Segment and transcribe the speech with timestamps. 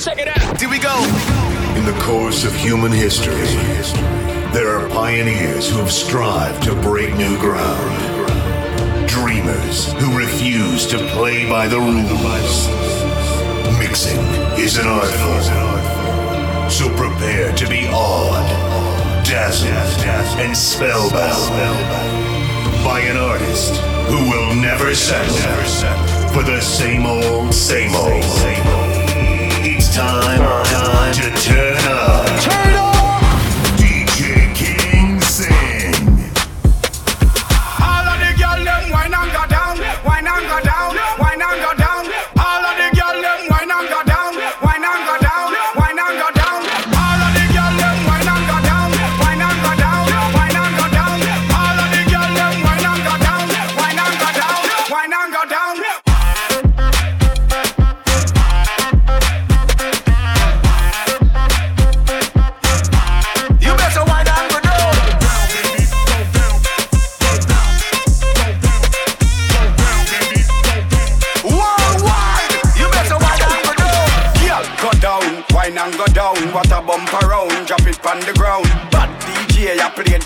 [0.00, 0.60] Check it out.
[0.60, 0.94] Here we go.
[1.76, 3.46] In the course of human history,
[4.52, 7.96] there are pioneers who have strived to break new ground.
[9.08, 12.68] Dreamers who refuse to play by the rules.
[13.78, 14.20] Mixing
[14.58, 16.70] is an art form.
[16.70, 18.46] So prepare to be awed,
[19.24, 20.04] dazzled,
[20.38, 21.52] and spellbound
[22.84, 23.76] by an artist
[24.08, 25.34] who will never settle
[26.32, 28.22] for the same old, same old.
[28.22, 28.95] It's
[29.96, 32.25] time, time to turn up.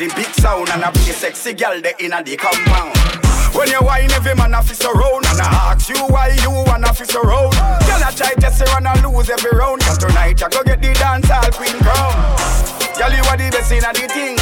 [0.00, 2.96] The big sound and I play sexy girl the inna the compound.
[3.52, 6.88] When you wine, every man a fist around and I ask you why you wanna
[6.96, 7.52] fist around.
[7.84, 9.84] Girl, I try to run and lose every round.
[9.84, 12.16] Cause tonight I go get the dance hall queen crown.
[12.96, 14.40] Girl, you are the best inna the thing.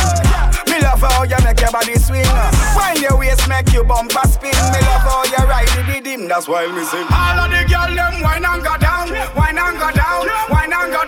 [0.71, 2.31] Me love how you make your body swing.
[2.79, 4.55] Wine your waist, make your bumper spin.
[4.71, 6.31] Me love how you ride the rhythm.
[6.31, 7.03] That's why me sing.
[7.11, 10.23] All of the girl them wine and go down, wine and go down,
[10.55, 11.08] wine and go down.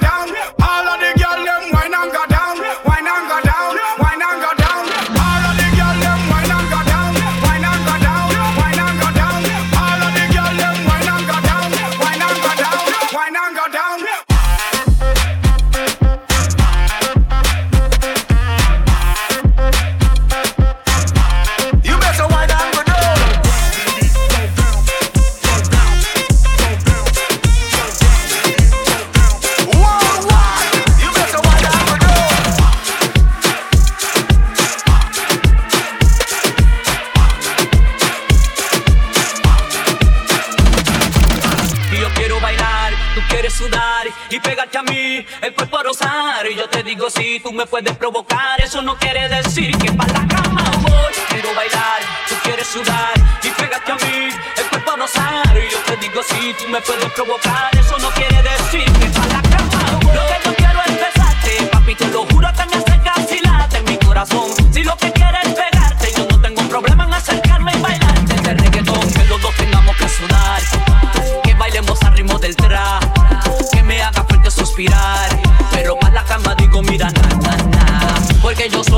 [47.41, 51.13] Tú me puedes provocar, eso no quiere decir que para la cama voy.
[51.29, 53.13] Quiero bailar, tú quieres sudar
[53.43, 55.57] y pegarte a mí, el cuerpo a rozar.
[55.57, 59.30] Y yo te digo, si tú me puedes provocar, eso no quiere decir que para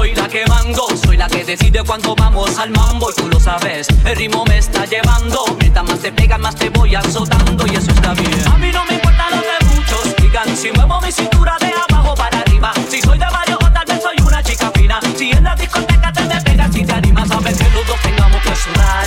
[0.02, 3.38] soy la que mando Soy la que decide cuando vamos al mambo Y tú lo
[3.38, 7.76] sabes, el ritmo me está llevando Mientras más te pega más te voy azotando Y
[7.76, 8.48] eso está bien.
[8.52, 12.14] A mí no me importa lo que muchos digan Si muevo mi cintura de abajo
[12.16, 15.44] para arriba Si soy de varios o tal vez soy una chica fina Si en
[15.44, 18.56] la discoteca te me pegas Si te animas a ver que los dos tengamos que
[18.56, 19.06] sudar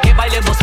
[0.00, 0.62] Que bailemos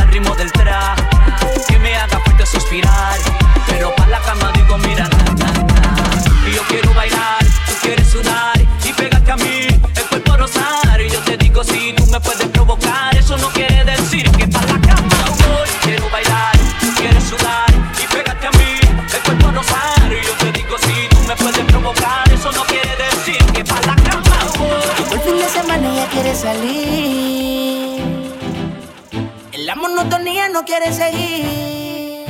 [30.66, 32.26] quiere seguir.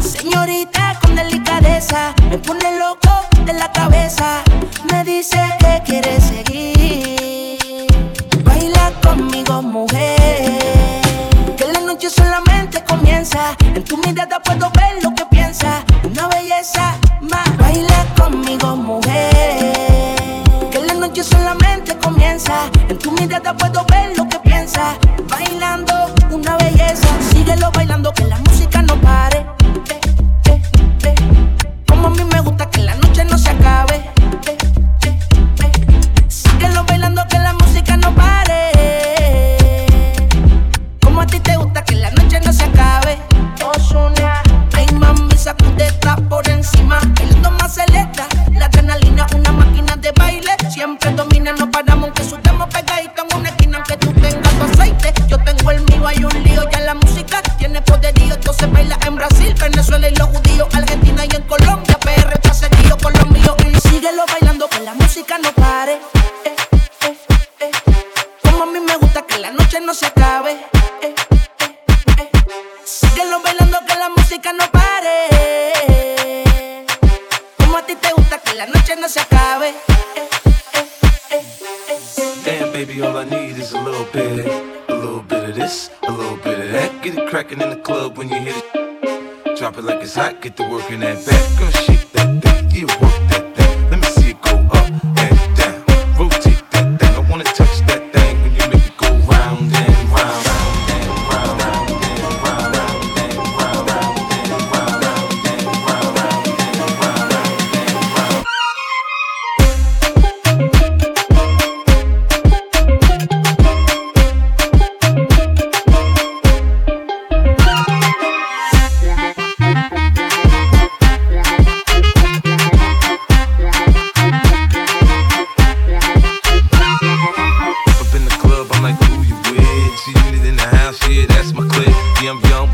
[0.00, 3.10] Señorita con delicadeza, me pone loco
[3.44, 4.42] de la cabeza.
[4.90, 7.86] Me dice que quiere seguir.
[8.44, 11.00] Baila conmigo, mujer.
[11.56, 13.56] Que la noche solamente comienza.
[13.74, 15.84] En tu mirada puedo ver lo que piensa.
[16.04, 17.56] Una belleza más.
[17.56, 19.72] Baila conmigo, mujer.
[20.70, 22.70] Que la noche solamente comienza.
[22.88, 23.93] En tu mirada puedo ver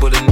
[0.01, 0.30] But to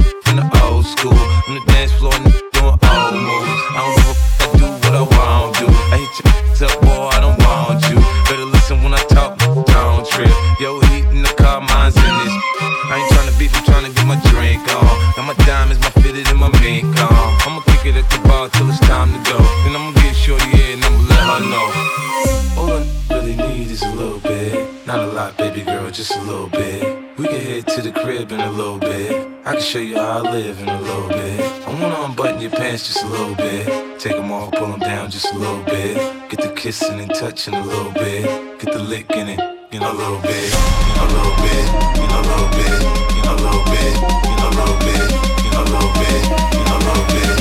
[30.42, 31.40] living a little bit.
[31.66, 33.66] I wanna unbutton your pants just a little bit.
[33.98, 35.96] Take them off, pull them down just a little bit.
[36.30, 38.24] Get the kissing and touching a little bit.
[38.58, 39.40] Get the lick in it,
[39.70, 40.48] you a little bit.
[40.86, 41.66] You a little bit.
[42.00, 42.76] You a little bit.
[43.16, 43.92] You a little bit.
[44.28, 45.06] You a little bit.
[45.44, 46.22] You a little bit.
[46.56, 47.39] You a little bit.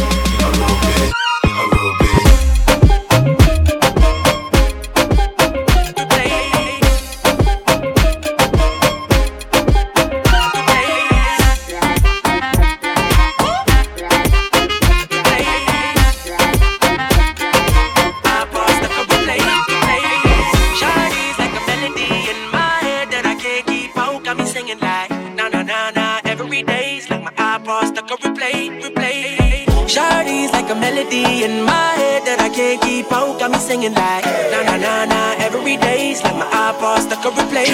[37.29, 37.65] a replay.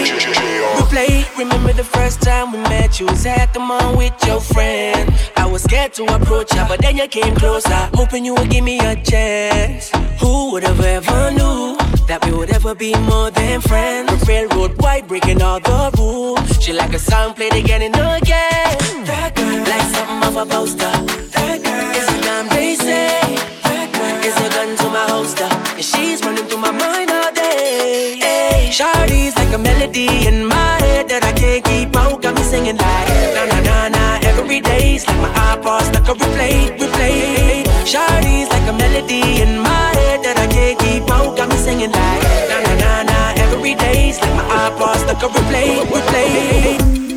[0.75, 1.37] Replay.
[1.37, 2.99] Remember the first time we met?
[2.99, 5.13] You was at the mall with your friend.
[5.37, 8.63] I was scared to approach her, but then you came closer, hoping you would give
[8.63, 9.91] me a chance.
[10.19, 14.09] Who would have ever knew that we would ever be more than friends?
[14.11, 16.63] The railroad white breaking all the rules.
[16.63, 18.77] She like a song played again and again.
[19.05, 20.95] That girl like something of a poster.
[21.35, 23.21] That girl is a damn they say.
[23.63, 27.31] That girl is a gun to my holster, and she's running through my mind all
[27.33, 28.34] day.
[28.71, 32.21] Shawty's like a melody in my head that I can't keep out.
[32.21, 34.19] Got me singing like na na na na.
[34.27, 37.63] Every day's like my iPod stuck on replay, replay.
[37.85, 41.37] Shawty's like a melody in my head that I can't keep out.
[41.37, 43.19] Got me singing like na na na na.
[43.43, 47.14] Every day's like my iPod stuck on replay, replay.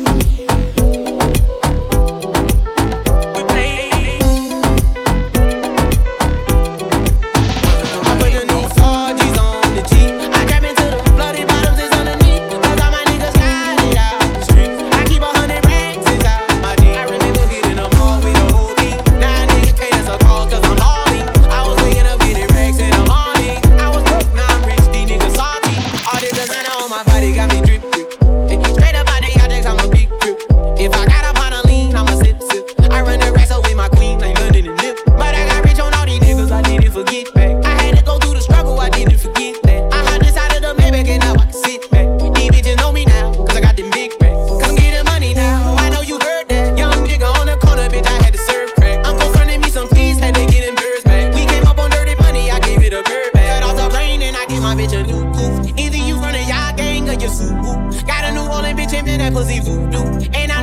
[59.31, 60.03] pussy voodoo.
[60.33, 60.58] And I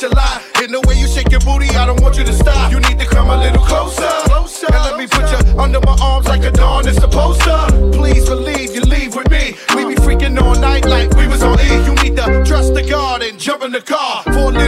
[0.00, 0.62] that's a.
[0.64, 2.70] In the way you shake your booty, I don't want you to stop.
[2.72, 4.08] You need to come a little closer.
[4.24, 7.90] closer and let me put you under my arms like a dawn is supposed to.
[7.92, 9.56] Please believe you leave with me.
[9.74, 11.84] We be freaking all night like we was on E.
[11.84, 14.22] You need to trust the guard and jump in the car.
[14.24, 14.65] For a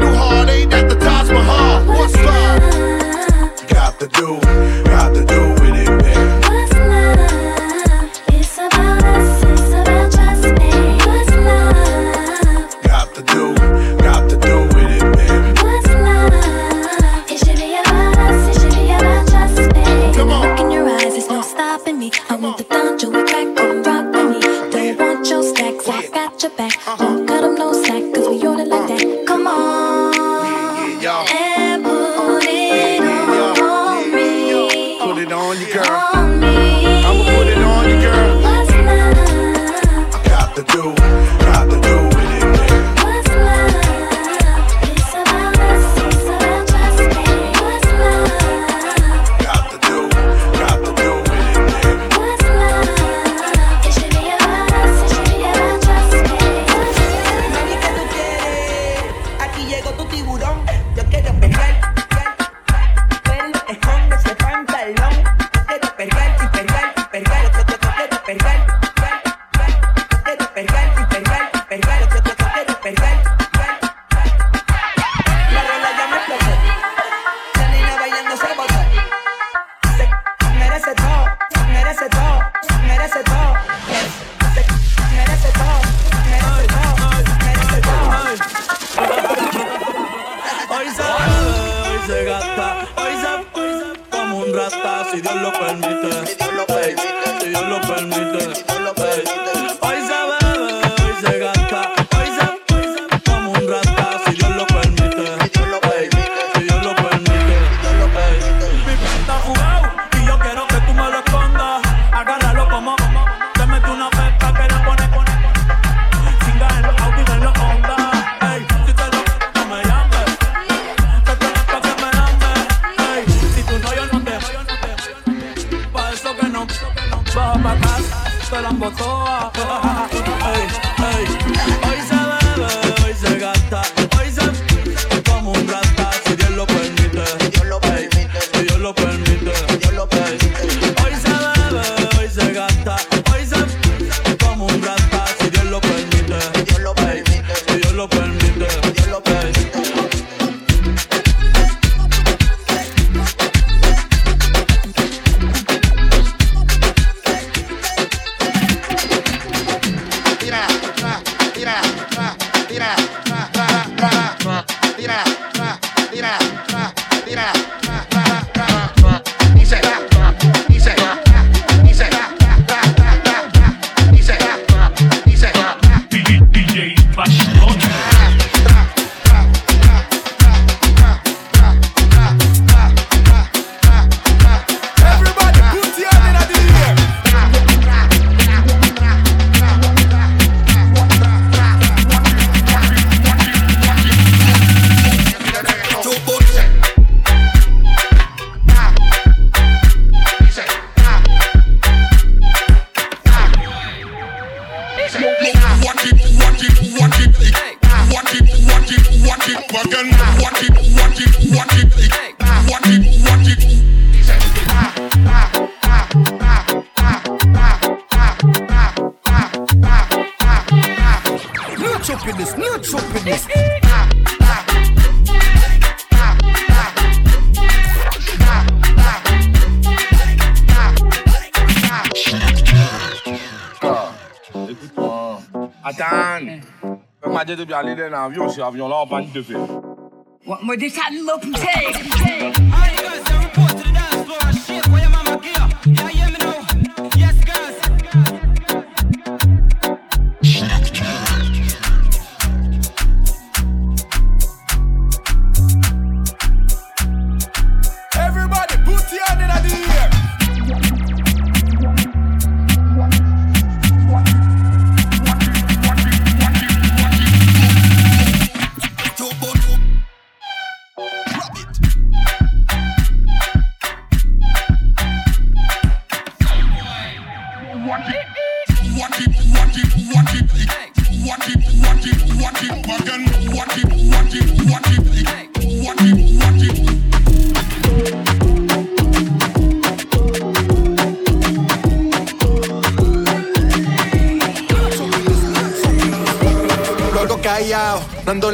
[238.28, 239.42] avion, c'est avion là, on va de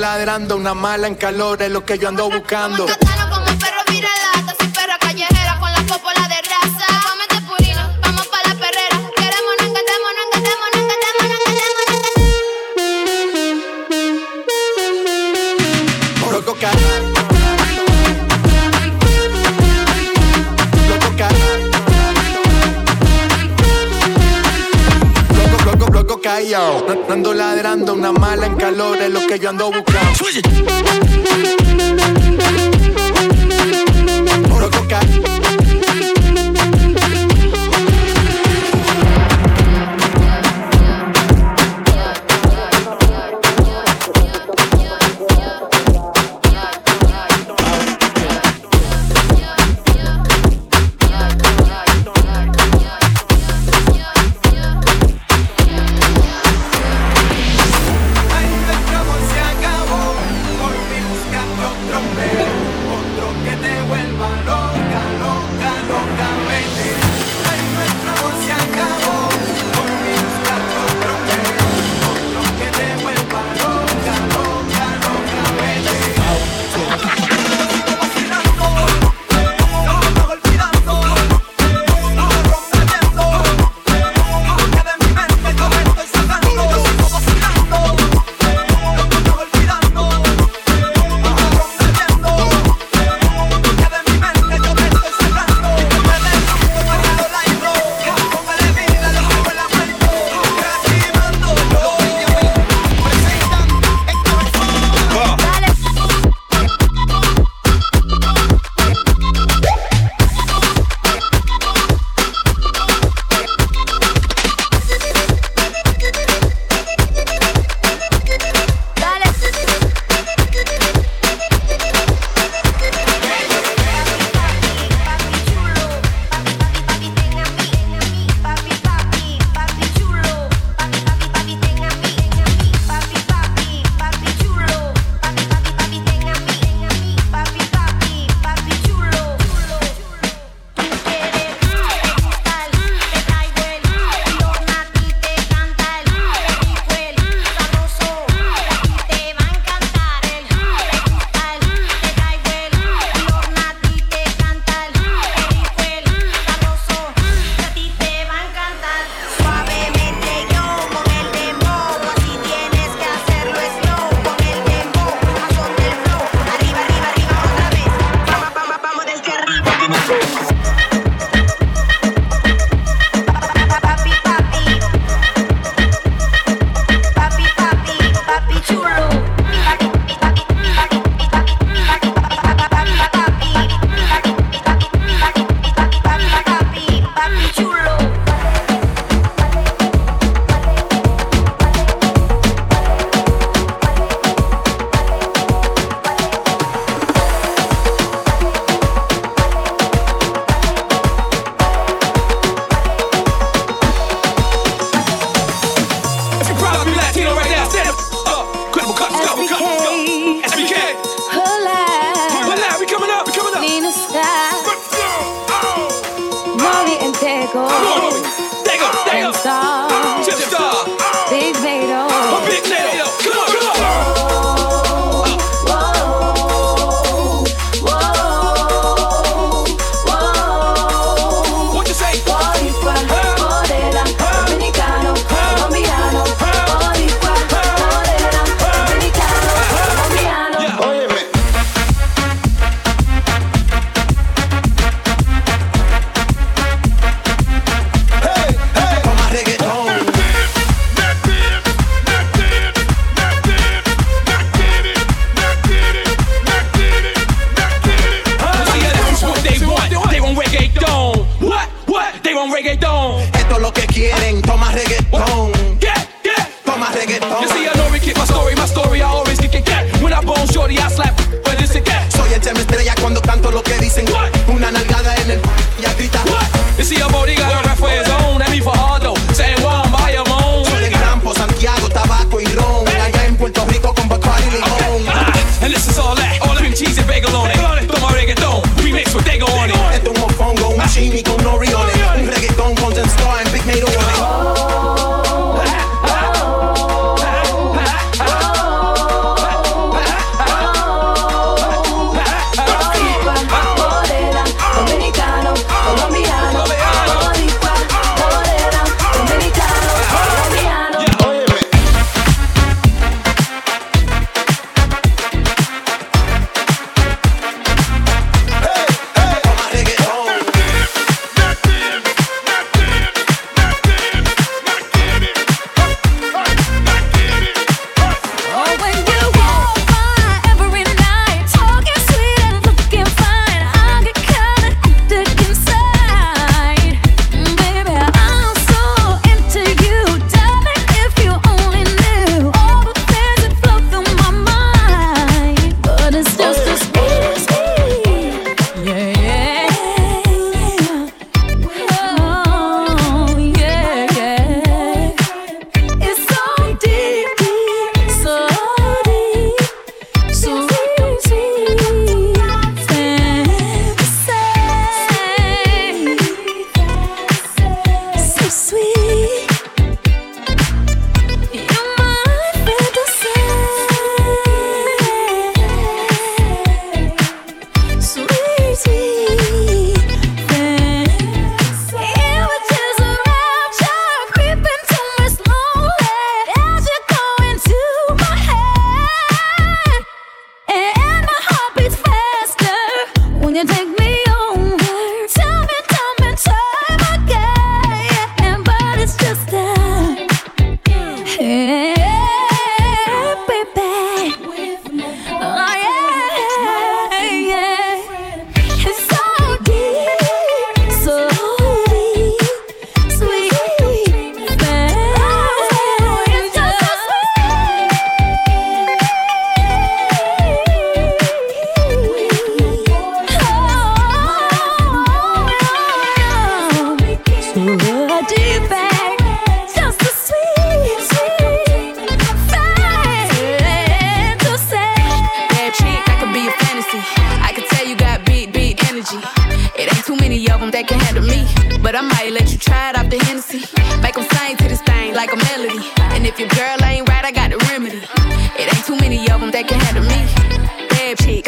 [0.05, 2.85] ladrando, una mala en calor es lo que yo ando buscando.
[26.55, 30.13] ando ladrando, una mala en calor es lo que yo ando buscando.
[34.49, 35.01] Puro coca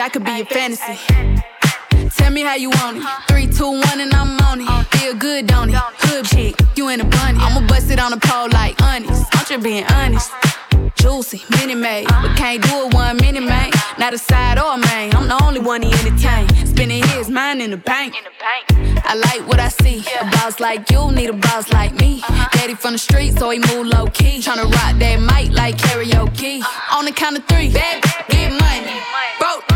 [0.07, 0.97] I could be your fantasy.
[2.11, 3.03] Tell me how you want it.
[3.27, 4.69] Three, two, one, and I'm on it.
[4.69, 4.85] Uh.
[4.85, 5.75] Feel good, don't it?
[5.75, 7.40] Hood chick, you in a bunny.
[7.40, 9.11] I'ma bust it on the pole like honest.
[9.11, 9.31] Uh-huh.
[9.33, 10.31] Don't you being honest.
[10.31, 10.90] Uh-huh.
[10.95, 12.29] Juicy, mini made, uh-huh.
[12.29, 13.73] but can't do it one mini man.
[13.99, 15.12] Not a side or a main.
[15.12, 16.47] I'm the only one he entertain.
[16.64, 18.14] Spinning his mind in the bank.
[18.38, 20.05] I like what I see.
[20.21, 22.23] A boss like you need a boss like me.
[22.53, 24.38] Daddy from the street, so he move low key.
[24.38, 26.62] Tryna rock that mic like karaoke.
[26.92, 29.03] On the count of three, bad, get money.
[29.40, 29.75] Broke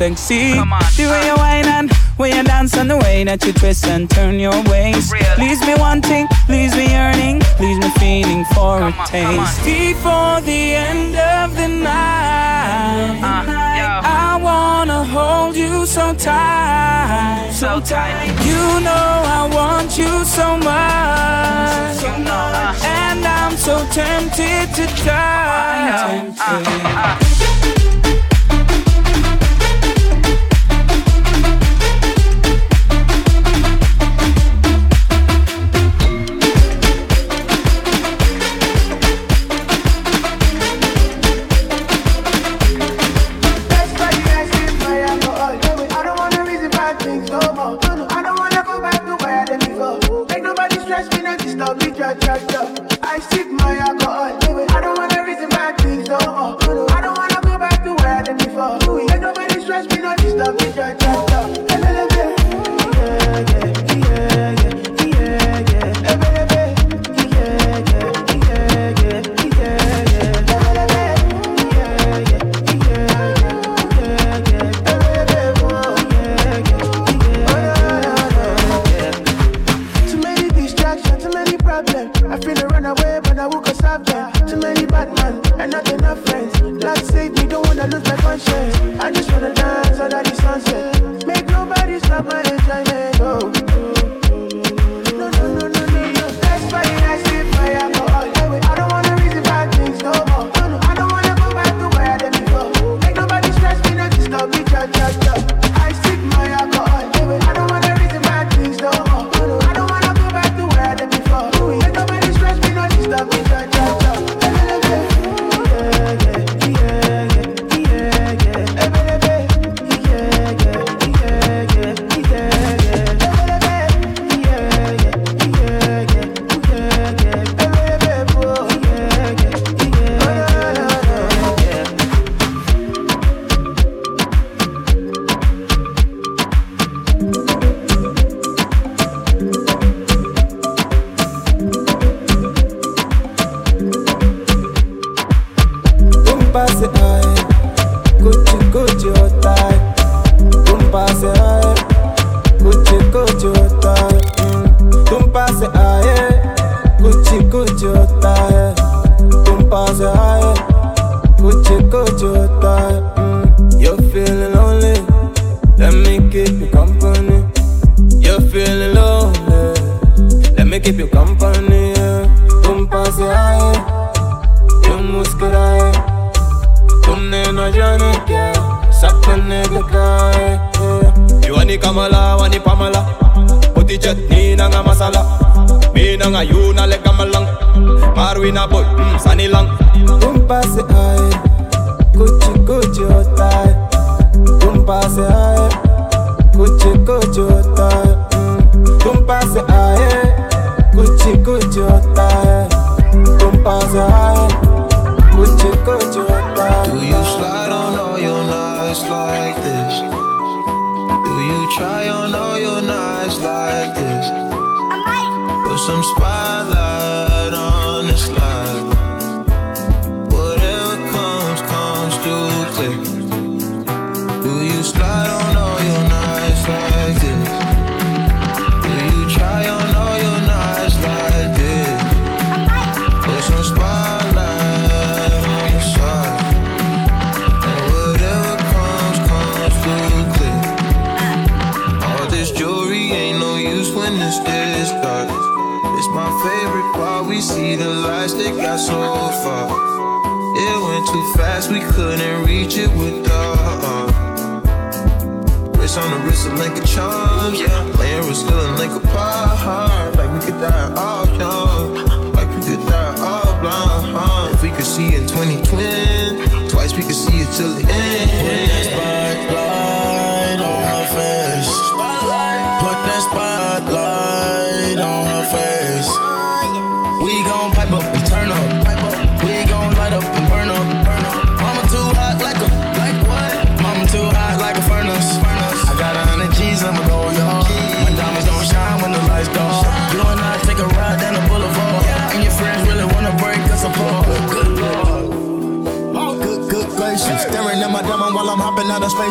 [0.00, 0.54] sexy.
[0.54, 4.08] The way you whine and way you dance and the way that you twist and
[4.08, 5.12] turn your waist.
[5.12, 5.36] Really?
[5.36, 9.60] Leaves me wanting, leaves me yearning, leaves me feeling for come a on, taste.
[9.62, 14.24] Before the end of the night, uh.
[14.24, 18.32] I wanna hold you so tight, so tight.
[18.48, 19.08] You know
[19.38, 22.84] I want you so much, so much.
[22.84, 25.60] And I'm so tempted to die.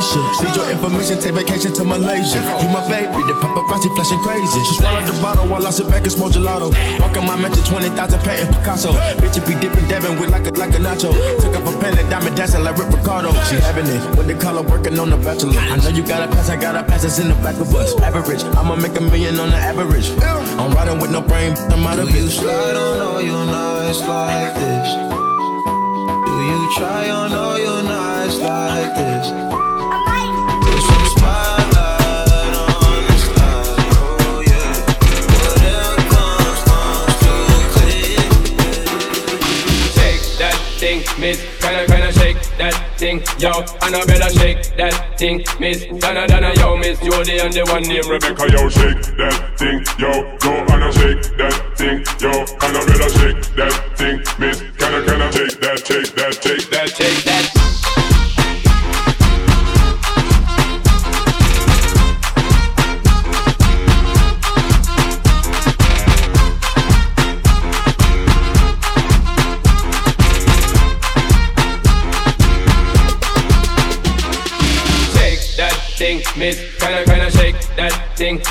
[0.10, 2.42] Need your information, take vacation to Malaysia.
[2.62, 4.60] You my baby, the paparazzi flashing crazy.
[4.66, 6.74] She swallowed the bottle while I sit back and smoke gelato.
[7.00, 7.94] Walking my mansion, 20,000
[8.26, 8.92] painting Picasso.
[9.22, 11.14] Bitch, it be dipping, Devin with like a, like a nacho.
[11.42, 13.30] Took up a pen and diamond dancing like Rick Ricardo.
[13.46, 15.54] She having it with the color working on the bachelor.
[15.60, 17.70] I know you got a pass, I got a pass, it's in the back of
[17.76, 17.94] us.
[18.02, 20.10] Average, I'ma make a million on the average.
[20.58, 22.30] I'm riding with no brain, I'm out of it.
[22.30, 24.90] slide on all your nights like this?
[26.26, 27.19] Do you try on
[43.40, 45.86] yo, Annabella shake that thing, Miss.
[46.00, 47.00] Donna Donna, yo, Miss.
[47.00, 51.56] Jody and the one named Rebecca, yo, shake that thing, yo, go Anna shake that
[51.78, 56.34] thing, yo, Annabella shake that thing, Miss, can I, can I shake that, shake that,
[56.44, 56.59] shake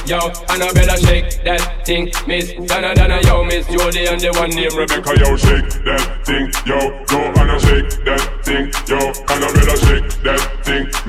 [0.08, 0.32] yo.
[0.48, 3.44] Annabella shake that thing, Miss Donna Donna, yo.
[3.44, 5.36] Miss Jody and the one named Rebecca, yo.
[5.36, 7.04] Shake that thing, yo.
[7.04, 8.98] Go I shake that thing, yo.
[9.28, 11.07] Annabella shake that thing.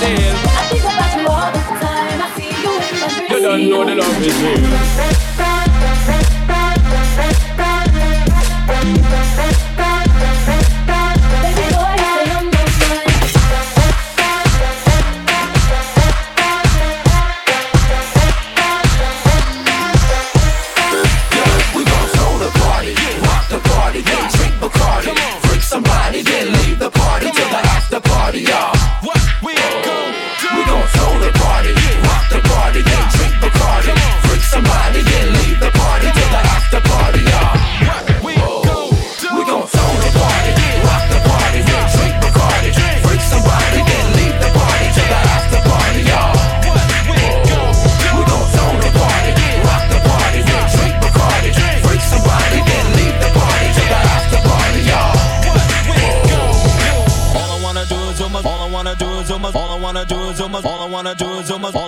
[0.00, 0.34] deal.
[0.34, 2.18] I think about you all the time.
[2.22, 3.30] I see you in my dreams.
[3.30, 5.27] You don't know the love is real.
[61.48, 61.87] pajamas.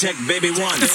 [0.00, 0.89] Tech Baby One.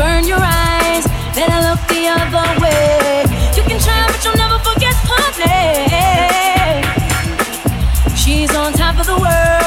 [0.00, 1.04] burn your eyes,
[1.36, 3.24] then I look the other way.
[3.54, 6.84] You can try, but you'll never forget her name.
[8.16, 9.59] She's on top of the world.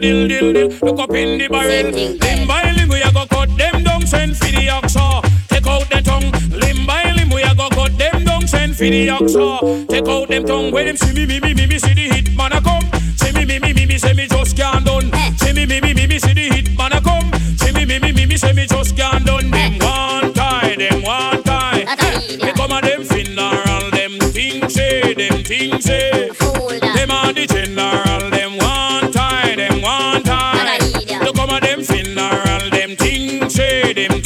[0.00, 0.68] dill dill dill.
[0.82, 1.90] Look up in the barrel.
[1.92, 4.06] Limb by limb we a go cut them down.
[4.06, 4.94] Send for the ox
[5.48, 6.30] Take out the tongue.
[6.50, 8.46] Limb by limb we a go cut them down.
[8.46, 9.32] Send for the ox
[9.88, 10.70] Take out them tongue.
[10.72, 12.84] When them see me me me me me see the hit man a come.
[13.16, 15.10] See me me me me me say me just can't done.
[15.38, 17.30] See me me me me me see the hit man a come.
[17.58, 19.50] See me me me me me say me just can't done.
[19.50, 21.84] Them one tie, them one tie.
[22.36, 26.47] They come a them fin all them things say, them things say.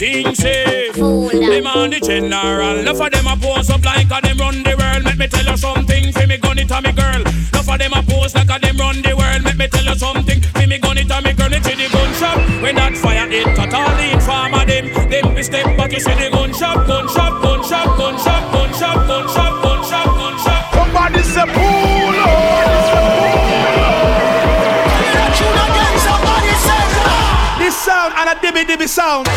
[0.02, 0.94] things safe.
[0.96, 2.78] Them on the general.
[2.80, 5.04] Enough of them a pose up like a them run the world.
[5.04, 6.12] Let me tell you something.
[6.12, 7.22] Fi me gun it a me girl.
[7.22, 9.42] Enough of them a pose like a them run the world.
[9.46, 10.40] Let me tell you something.
[10.58, 11.50] Fi me gun it a me girl.
[11.50, 14.90] Me see the gun shop when that fire it cut all the farmer them.
[15.08, 15.92] Them be step back.
[15.92, 19.54] You see the gun shop, gun shop, gun shop, gun shop, gun shop, gun shop,
[19.62, 20.62] gun shop, gun shop.
[20.74, 22.82] Somebody say pull up.
[27.62, 29.30] This sound and a dibby dibby sound.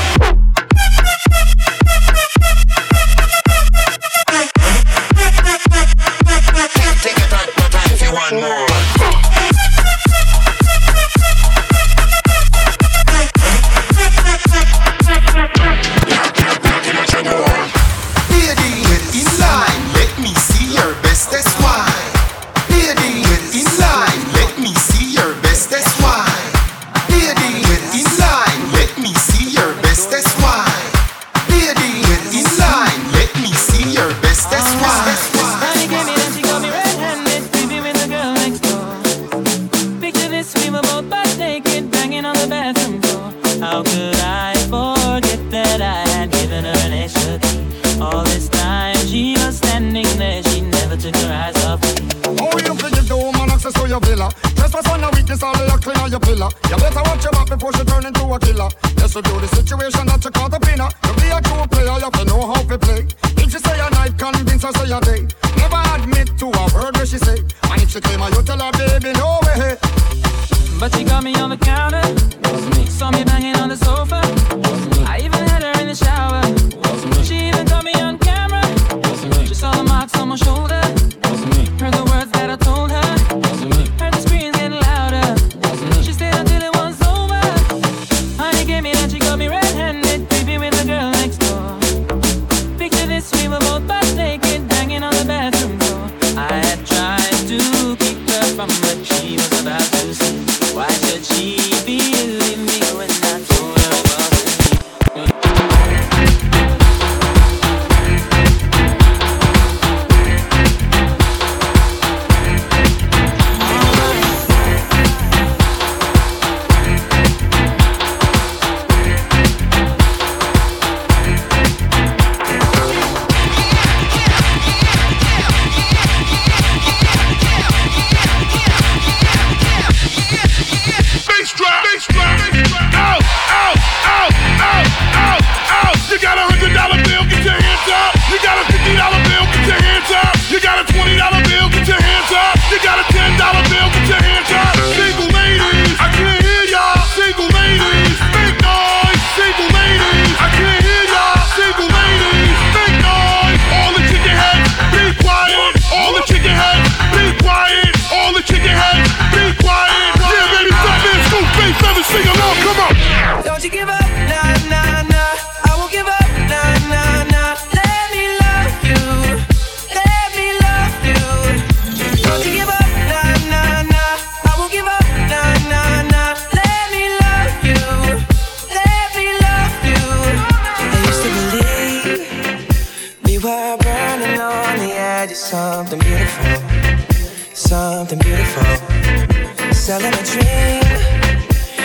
[189.85, 190.81] selling a dream.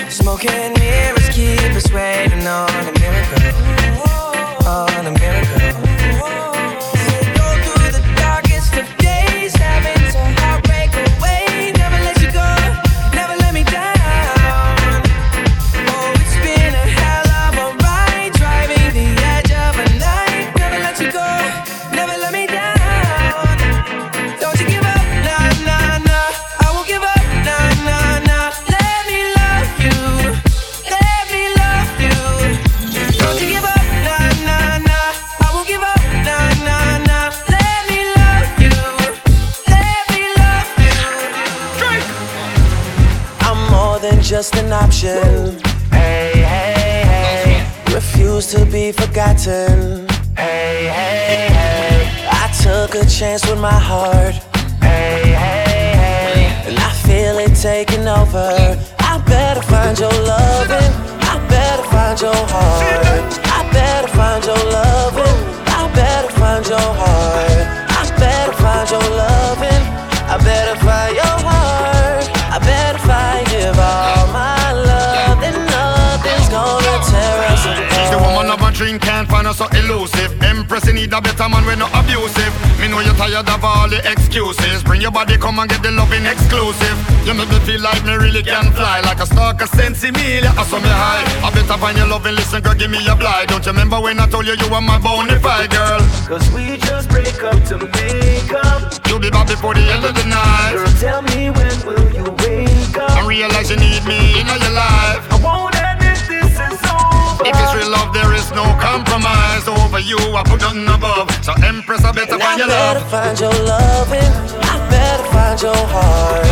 [0.08, 2.99] Smoking mirrors keep us waiting on
[48.92, 50.08] be forgotten.
[50.36, 52.26] Hey, hey, hey.
[52.26, 54.34] I took a chance with my heart.
[54.80, 56.62] Hey, hey, hey.
[56.66, 58.50] And I feel it taking over.
[58.98, 60.92] I better find your loving.
[61.32, 63.30] I better find your heart.
[63.58, 65.38] I better find your loving.
[65.78, 67.66] I better find your heart.
[68.00, 69.82] I better find your loving.
[70.32, 72.24] I better find your heart.
[72.54, 75.40] I better find give all my love.
[75.42, 78.59] Then nothing's gonna tear us apart.
[78.80, 80.32] Dream, can't find her so elusive.
[80.40, 82.48] Empress, you need a better man, we're not abusive.
[82.80, 84.82] Me know you're tired of all the excuses.
[84.82, 86.96] Bring your body, come and get the loving exclusive.
[87.28, 90.64] You make me feel like me really can fly, like a stalker sense me, I
[90.64, 91.20] saw me high.
[91.44, 93.52] I better find your loving, listen, girl, give me a blind.
[93.52, 96.00] Don't you remember when I told you you were my bonafide girl?
[96.24, 98.96] Cause we just break up to make up.
[99.08, 100.72] You'll be back before the end of the night.
[100.72, 103.12] Girl, tell me when will you wake up?
[103.12, 105.20] And realize you need me in your life.
[105.28, 105.79] I won't
[107.48, 109.66] If it's real love, there is no compromise.
[109.68, 111.30] Over you, I put nothing above.
[111.44, 113.10] So Empress, I better And find I your better love.
[113.10, 114.32] find your loving.
[114.60, 116.46] I better find your heart.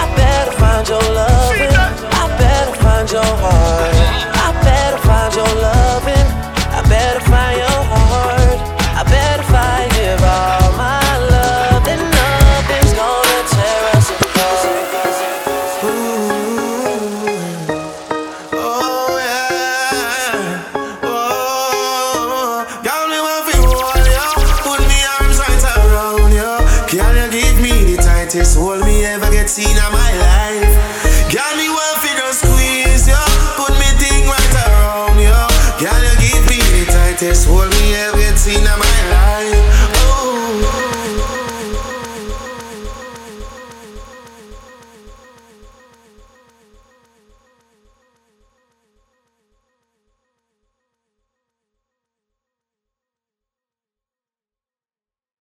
[0.00, 1.74] I better find your loving.
[2.20, 3.94] I better find your heart.
[4.46, 6.28] I better find your loving.
[6.76, 8.58] I better find your heart.
[9.00, 9.63] I better find